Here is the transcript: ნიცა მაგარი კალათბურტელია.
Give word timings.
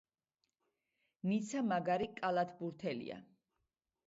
ნიცა 1.31 1.61
მაგარი 1.67 2.09
კალათბურტელია. 2.21 3.21